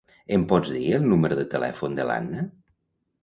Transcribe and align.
Em 0.35 0.43
pots 0.51 0.71
dir 0.77 0.87
el 0.99 1.05
número 1.11 1.37
de 1.41 1.45
telèfon 1.53 1.99
de 1.99 2.09
l'Anna? 2.13 2.47